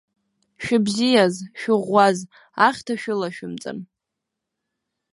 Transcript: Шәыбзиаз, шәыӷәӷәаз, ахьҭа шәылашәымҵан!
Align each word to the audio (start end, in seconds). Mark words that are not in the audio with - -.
Шәыбзиаз, 0.63 1.35
шәыӷәӷәаз, 1.59 2.17
ахьҭа 2.67 2.95
шәылашәымҵан! 3.01 3.77